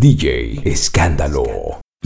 [0.00, 1.44] DJ Escándalo.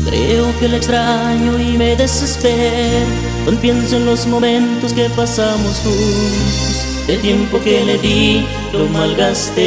[0.04, 3.06] Creo que la extraño y me desespero
[3.44, 6.86] cuando pienso en los momentos que pasamos juntos.
[7.06, 9.62] El tiempo que le di lo malgasté.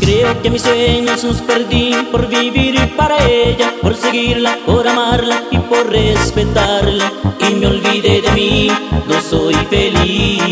[0.00, 5.58] Creo que mis sueños los perdí por vivir para ella, por seguirla, por amarla y
[5.58, 7.12] por respetarla.
[7.46, 8.68] Y me olvidé de mí,
[9.06, 10.42] no soy feliz.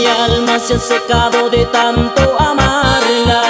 [0.00, 3.42] Mi alma se ha secado de tanto amarla.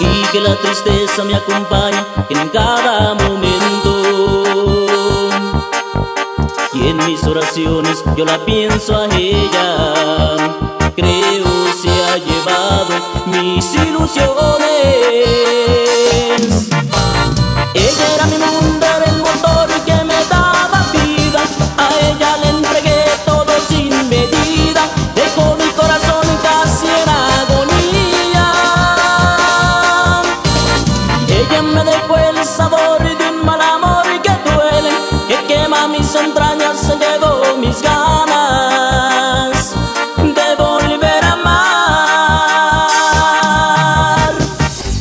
[0.00, 3.64] Y que la tristeza me acompaña en cada momento
[6.88, 10.36] en mis oraciones yo la pienso a ella.
[10.96, 11.44] Creo
[11.80, 12.94] se ha llevado
[13.26, 14.38] mis ilusiones.
[17.74, 18.73] Ella era mi mundo,
[37.82, 39.74] ganas
[40.16, 41.74] de volver a amar.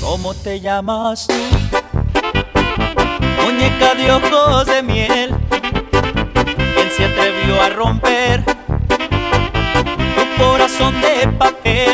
[0.01, 1.33] ¿Cómo te llamas tú?
[3.43, 5.35] Muñeca de ojos de miel,
[6.75, 11.92] ¿quién se atrevió a romper tu corazón de papel?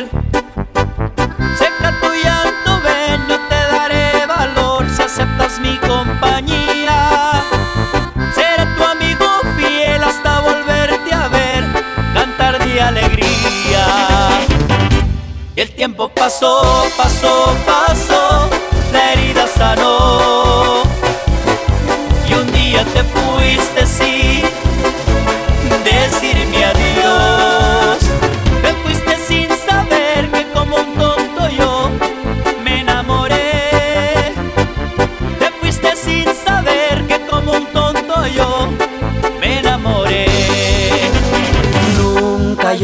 [16.40, 16.62] Pasó,
[16.96, 17.69] pasó, pasó,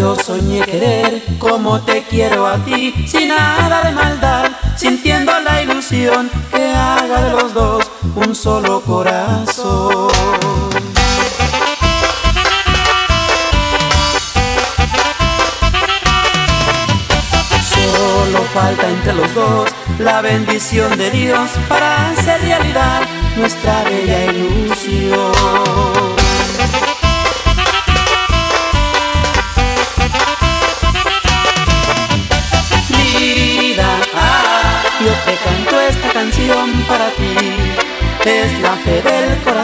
[0.06, 6.30] yo soñé querer como te quiero a ti, sin nada de maldad, sintiendo la ilusión
[6.52, 10.12] que haga de los dos un solo corazón.
[17.74, 23.02] Solo falta entre los dos la bendición de Dios para hacer realidad
[23.38, 24.25] nuestra bella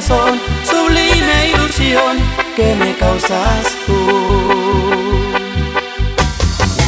[0.01, 2.17] corazón, sublime ilusión
[2.55, 3.93] que me causas tú.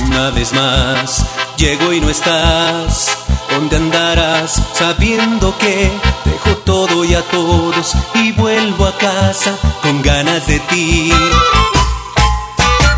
[0.07, 1.25] Una vez más
[1.57, 3.18] llego y no estás.
[3.50, 5.91] ¿Dónde andarás sabiendo que
[6.25, 11.12] dejo todo y a todos y vuelvo a casa con ganas de ti?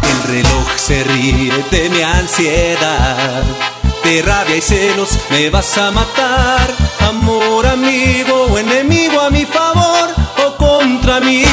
[0.01, 3.43] El reloj se ríe de mi ansiedad,
[4.03, 6.73] de rabia y celos me vas a matar.
[7.01, 7.44] Amor,
[7.75, 10.07] amigo o enemigo a mi favor
[10.45, 11.43] o contra mí.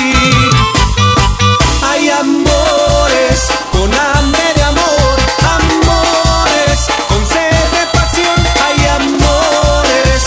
[1.89, 3.39] Hay amores
[3.73, 5.17] con hambre de amor,
[5.59, 10.23] amores con sed de pasión, hay amores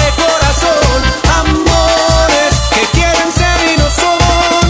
[0.00, 0.98] de corazón,
[1.42, 4.64] amores que quieren ser y no son.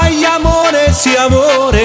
[0.00, 1.75] Hay amores y amores,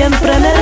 [0.00, 0.59] siempre me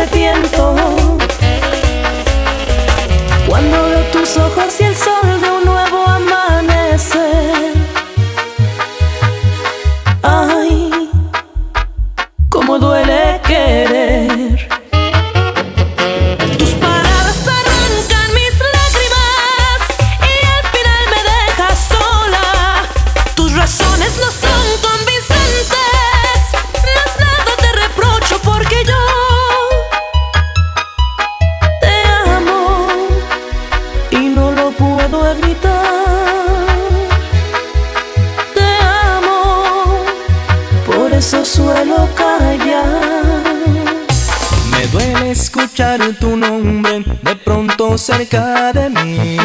[47.96, 49.38] cerca de mí.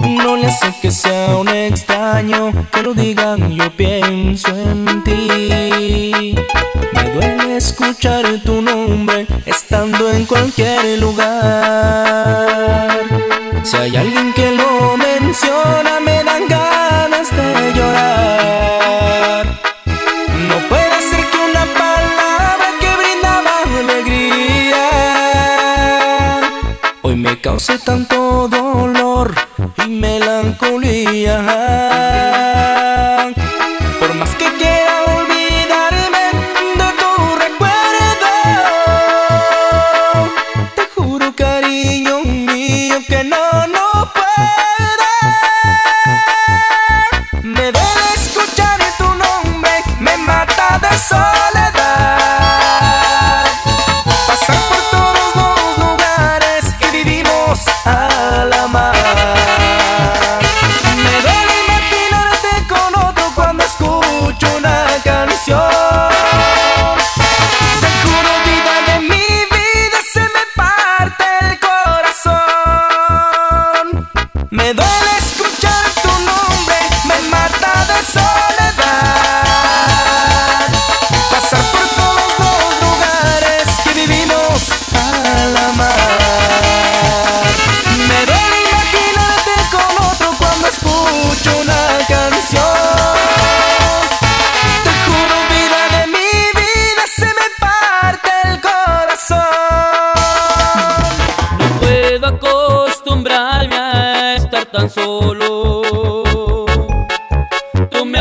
[0.00, 6.34] No le hace que sea un extraño que lo digan, yo pienso en ti.
[6.92, 11.30] Me duele escuchar tu nombre estando en cualquier lugar.
[13.62, 14.96] Si hay alguien que lo
[27.90, 29.34] tanto dolor
[29.84, 31.38] y melancolía.
[33.98, 36.24] Por más que quiera olvidarme
[36.78, 37.10] de tu
[37.44, 38.30] recuerdo,
[40.76, 44.69] te juro, cariño mío, que no, no puedo.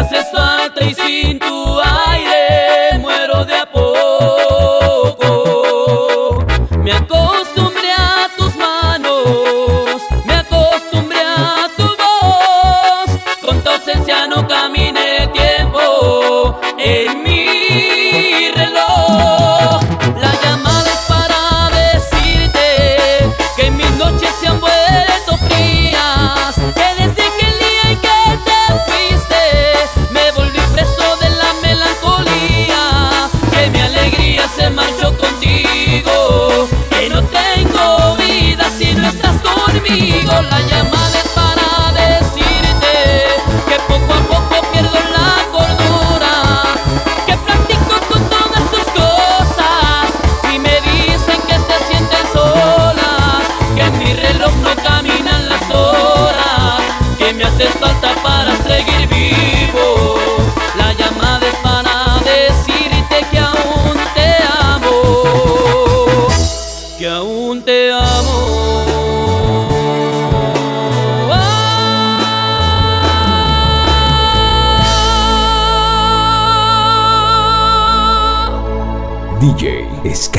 [0.09, 1.38] sexta, três e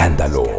[0.01, 0.50] escándalo.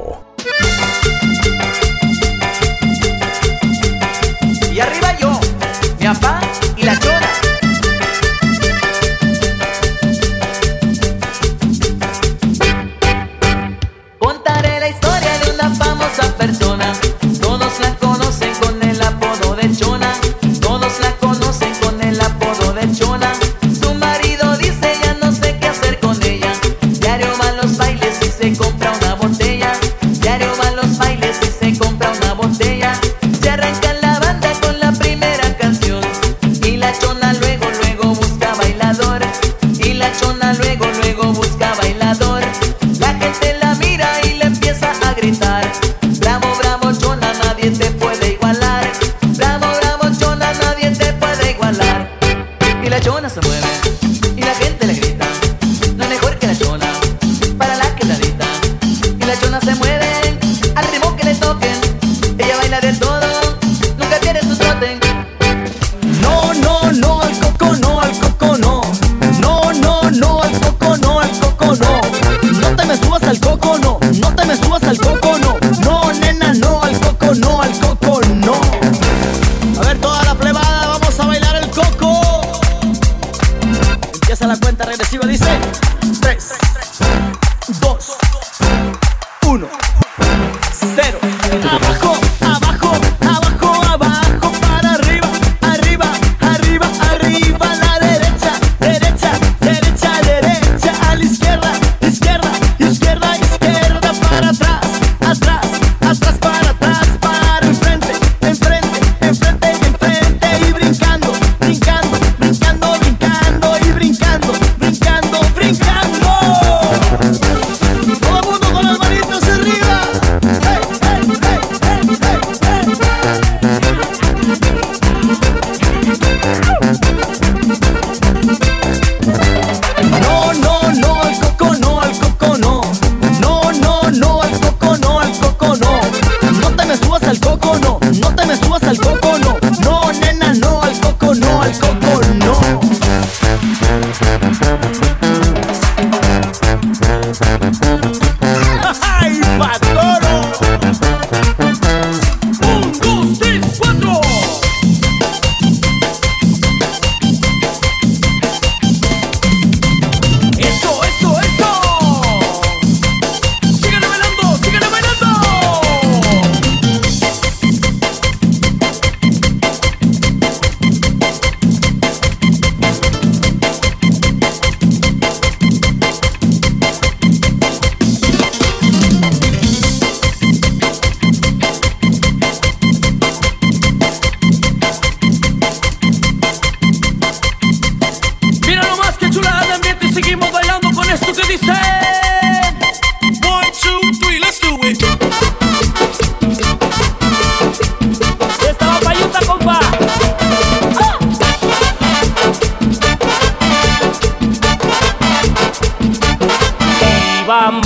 [207.51, 207.83] vamos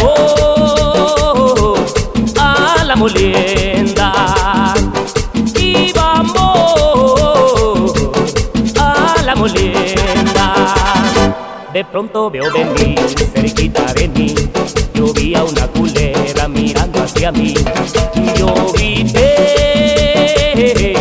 [2.39, 4.73] a la molienda.
[5.59, 7.91] Y vamos
[8.79, 10.53] a la molienda.
[11.73, 12.99] De pronto veo venir,
[13.33, 14.35] cerquita de mí,
[14.93, 17.55] yo vi a una culera mirando hacia mí.
[18.13, 20.93] Y yo grité,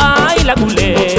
[0.00, 1.15] ay la culera.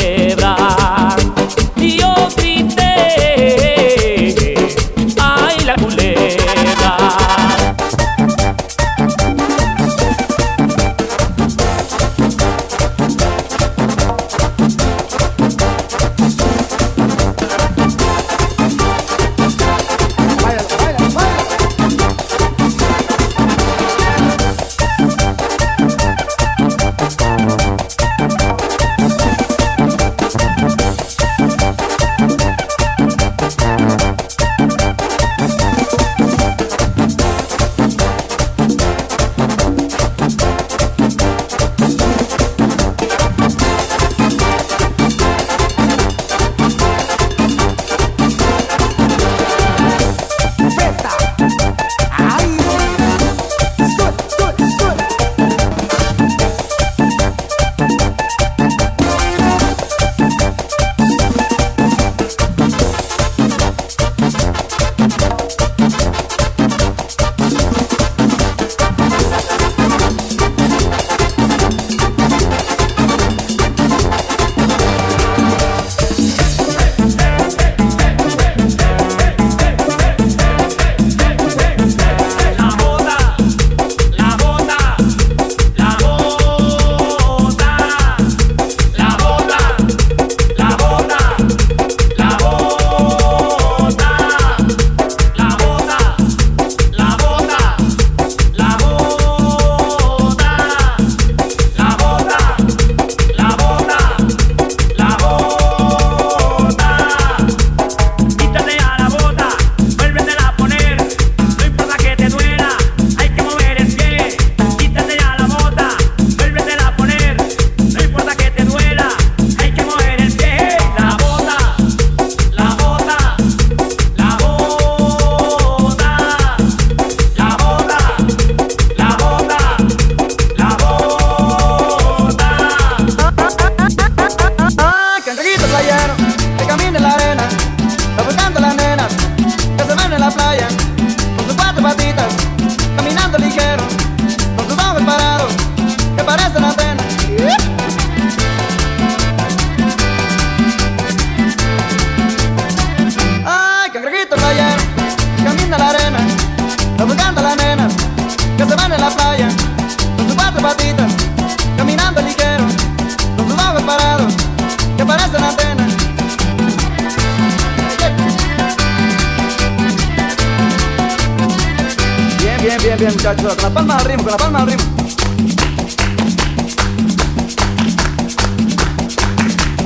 [172.97, 173.53] Bien, muchachos.
[173.55, 174.85] Con la palma al ritmo, con la palma al ritmo.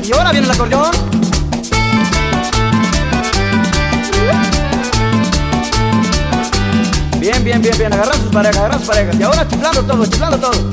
[0.04, 0.92] Y ahora viene el acordeón.
[7.20, 7.94] Bien, bien, bien, bien.
[7.94, 9.16] Agarran sus parejas, agarran sus parejas.
[9.20, 10.70] Y ahora chiflando todo, chiflando todo.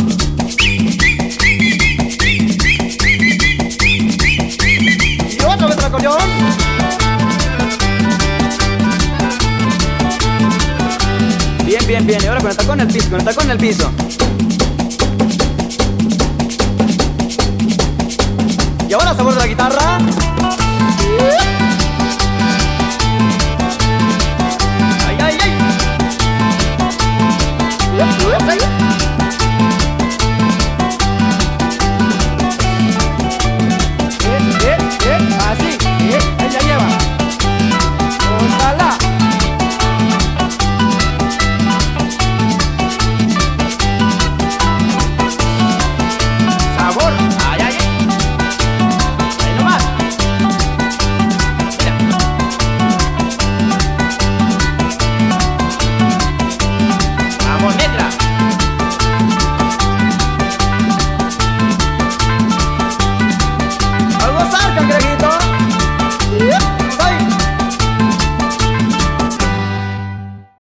[5.30, 6.67] Y otra vez el acordeón.
[12.08, 12.22] Bien.
[12.24, 13.92] Y ahora con el tacón el piso, con el tacón piso.
[18.88, 19.98] Y ahora sabor de la guitarra.
[25.06, 25.58] Ay, ay, ay.